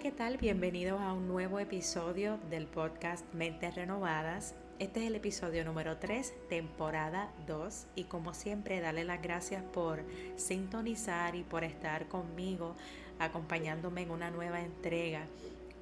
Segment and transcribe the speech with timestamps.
[0.00, 0.38] ¿qué tal?
[0.38, 4.54] Bienvenidos a un nuevo episodio del podcast Mentes Renovadas.
[4.78, 10.02] Este es el episodio número 3, temporada 2, y como siempre, darle las gracias por
[10.36, 12.74] sintonizar y por estar conmigo,
[13.18, 15.26] acompañándome en una nueva entrega.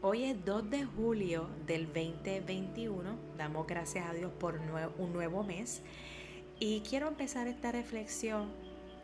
[0.02, 4.60] Hoy es 2 de julio del 2021, damos gracias a Dios por
[4.98, 5.82] un nuevo mes,
[6.58, 8.48] y quiero empezar esta reflexión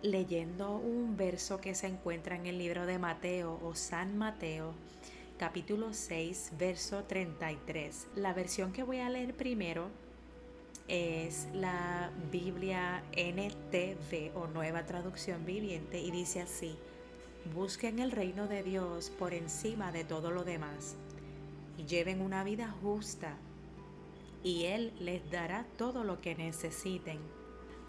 [0.03, 4.75] leyendo un verso que se encuentra en el libro de Mateo o San Mateo,
[5.39, 8.09] capítulo 6, verso 33.
[8.17, 9.89] La versión que voy a leer primero
[10.89, 16.77] es la Biblia NTV o Nueva Traducción Viviente y dice así,
[17.55, 20.97] busquen el reino de Dios por encima de todo lo demás
[21.77, 23.37] y lleven una vida justa
[24.43, 27.19] y Él les dará todo lo que necesiten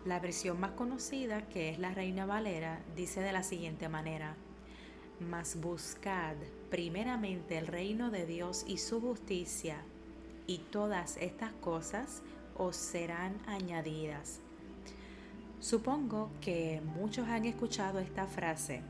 [0.08, 4.36] la versión más conocida, que es la Reina Valera, dice de la siguiente manera,
[5.20, 6.36] mas buscad
[6.70, 9.82] primeramente el reino de Dios y su justicia,
[10.48, 12.22] y todas estas cosas
[12.56, 14.40] os serán añadidas.
[15.60, 18.82] Supongo que muchos han escuchado esta frase.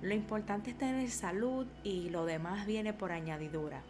[0.00, 3.82] Lo importante es tener salud y lo demás viene por añadidura.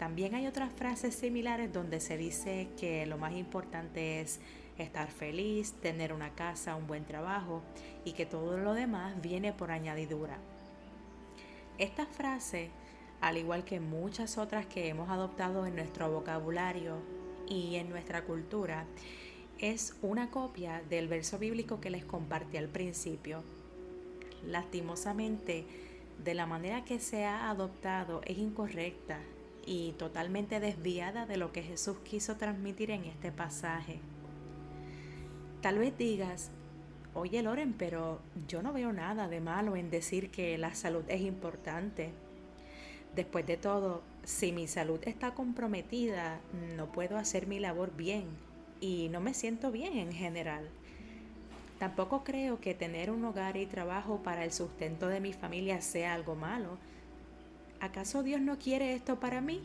[0.00, 4.40] También hay otras frases similares donde se dice que lo más importante es
[4.78, 7.60] estar feliz, tener una casa, un buen trabajo
[8.02, 10.38] y que todo lo demás viene por añadidura.
[11.76, 12.70] Esta frase,
[13.20, 16.96] al igual que muchas otras que hemos adoptado en nuestro vocabulario
[17.46, 18.86] y en nuestra cultura,
[19.58, 23.44] es una copia del verso bíblico que les compartí al principio.
[24.46, 25.66] Lastimosamente,
[26.24, 29.18] de la manera que se ha adoptado es incorrecta
[29.66, 34.00] y totalmente desviada de lo que Jesús quiso transmitir en este pasaje.
[35.60, 36.50] Tal vez digas,
[37.14, 41.20] oye Loren, pero yo no veo nada de malo en decir que la salud es
[41.20, 42.12] importante.
[43.14, 46.40] Después de todo, si mi salud está comprometida,
[46.76, 48.24] no puedo hacer mi labor bien
[48.80, 50.68] y no me siento bien en general.
[51.78, 56.14] Tampoco creo que tener un hogar y trabajo para el sustento de mi familia sea
[56.14, 56.78] algo malo.
[57.80, 59.62] ¿Acaso Dios no quiere esto para mí?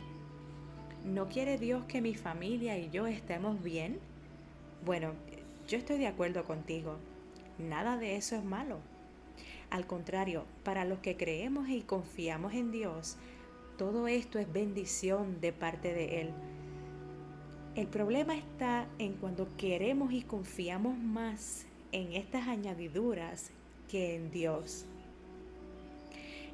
[1.04, 3.98] ¿No quiere Dios que mi familia y yo estemos bien?
[4.84, 5.12] Bueno,
[5.68, 6.96] yo estoy de acuerdo contigo.
[7.58, 8.78] Nada de eso es malo.
[9.68, 13.18] Al contrario, para los que creemos y confiamos en Dios,
[13.76, 16.30] todo esto es bendición de parte de Él.
[17.74, 23.50] El problema está en cuando queremos y confiamos más en estas añadiduras
[23.90, 24.86] que en Dios.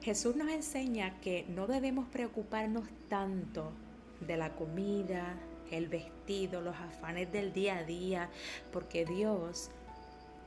[0.03, 3.71] Jesús nos enseña que no debemos preocuparnos tanto
[4.21, 5.37] de la comida,
[5.71, 8.29] el vestido, los afanes del día a día,
[8.73, 9.71] porque Dios,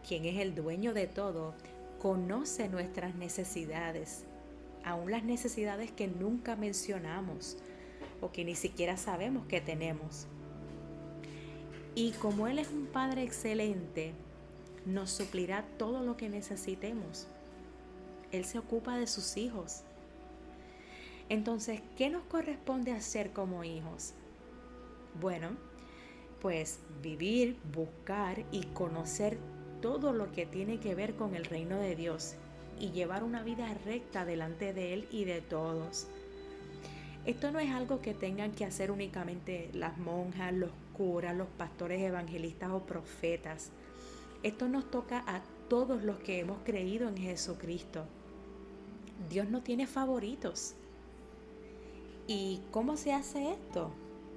[0.05, 1.53] quien es el dueño de todo,
[1.99, 4.25] conoce nuestras necesidades,
[4.83, 7.57] aún las necesidades que nunca mencionamos
[8.19, 10.27] o que ni siquiera sabemos que tenemos.
[11.95, 14.11] Y como Él es un Padre excelente,
[14.85, 17.27] nos suplirá todo lo que necesitemos.
[18.37, 19.81] Él se ocupa de sus hijos.
[21.29, 24.13] Entonces, ¿qué nos corresponde hacer como hijos?
[25.19, 25.49] Bueno,
[26.41, 29.37] pues vivir, buscar y conocer
[29.81, 32.35] todo lo que tiene que ver con el reino de Dios
[32.79, 36.07] y llevar una vida recta delante de Él y de todos.
[37.25, 42.01] Esto no es algo que tengan que hacer únicamente las monjas, los curas, los pastores
[42.01, 43.71] evangelistas o profetas.
[44.43, 48.05] Esto nos toca a todos los que hemos creído en Jesucristo.
[49.29, 50.75] Dios no tiene favoritos.
[52.27, 53.91] ¿Y cómo se hace esto?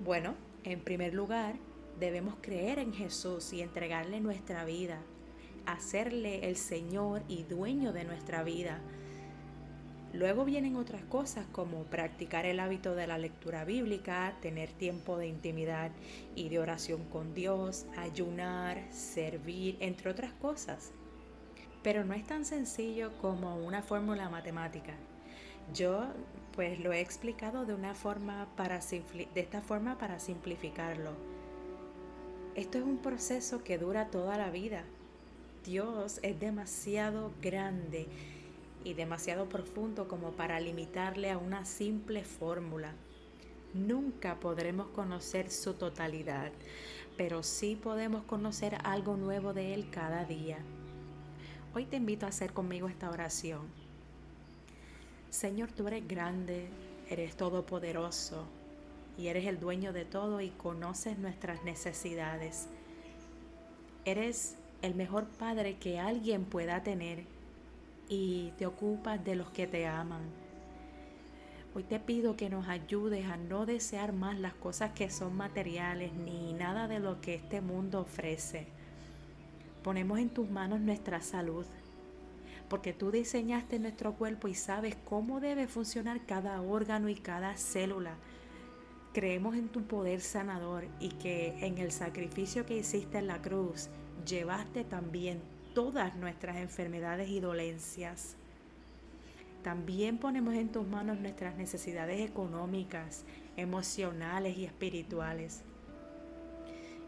[0.05, 0.35] Bueno,
[0.65, 1.57] en primer lugar,
[1.99, 5.01] debemos creer en Jesús y entregarle nuestra vida,
[5.67, 8.81] hacerle el Señor y dueño de nuestra vida.
[10.13, 15.27] Luego vienen otras cosas como practicar el hábito de la lectura bíblica, tener tiempo de
[15.27, 15.91] intimidad
[16.35, 20.93] y de oración con Dios, ayunar, servir, entre otras cosas.
[21.83, 24.95] Pero no es tan sencillo como una fórmula matemática.
[25.75, 26.07] Yo
[26.55, 31.13] pues lo he explicado de una forma para de esta forma para simplificarlo.
[32.57, 34.83] Esto es un proceso que dura toda la vida.
[35.65, 38.09] Dios es demasiado grande
[38.85, 42.93] y demasiado profundo como para limitarle a una simple fórmula.
[43.75, 46.51] Nunca podremos conocer su totalidad,
[47.17, 50.59] pero sí podemos conocer algo nuevo de Él cada día.
[51.75, 53.61] Hoy te invito a hacer conmigo esta oración.
[55.29, 56.67] Señor, tú eres grande,
[57.11, 58.47] eres todopoderoso
[59.19, 62.69] y eres el dueño de todo y conoces nuestras necesidades.
[64.07, 67.25] Eres el mejor padre que alguien pueda tener
[68.09, 70.23] y te ocupas de los que te aman.
[71.75, 76.15] Hoy te pido que nos ayudes a no desear más las cosas que son materiales
[76.15, 78.78] ni nada de lo que este mundo ofrece.
[79.89, 81.65] Ponemos en tus manos nuestra salud,
[82.69, 88.13] porque tú diseñaste nuestro cuerpo y sabes cómo debe funcionar cada órgano y cada célula.
[89.15, 93.89] Creemos en tu poder sanador y que en el sacrificio que hiciste en la cruz
[94.27, 95.41] llevaste también
[95.75, 98.37] todas nuestras enfermedades y dolencias.
[99.63, 103.25] También ponemos en tus manos nuestras necesidades económicas,
[103.57, 105.63] emocionales y espirituales.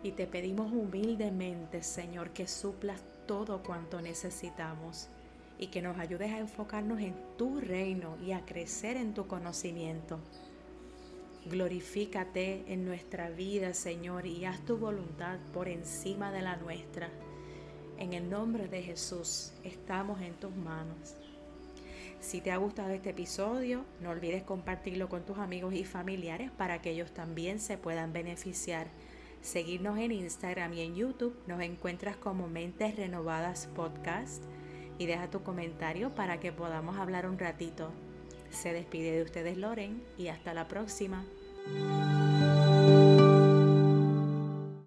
[0.02, 5.08] Y te pedimos humildemente, Señor, que suplas todo cuanto necesitamos
[5.58, 10.18] y que nos ayudes a enfocarnos en tu reino y a crecer en tu conocimiento.
[11.46, 17.10] Glorifícate en nuestra vida, Señor, y haz tu voluntad por encima de la nuestra.
[17.98, 21.16] En el nombre de Jesús, estamos en tus manos.
[22.20, 26.80] Si te ha gustado este episodio, no olvides compartirlo con tus amigos y familiares para
[26.80, 28.88] que ellos también se puedan beneficiar.
[29.42, 34.44] Seguirnos en Instagram y en YouTube, nos encuentras como Mentes Renovadas Podcast
[34.98, 37.90] y deja tu comentario para que podamos hablar un ratito.
[38.50, 41.24] Se despide de ustedes Loren y hasta la próxima.